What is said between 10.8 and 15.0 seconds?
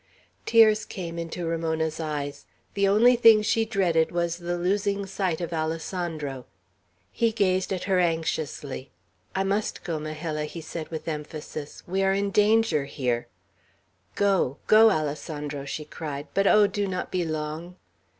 with emphasis. "We are in danger here." "Go! go!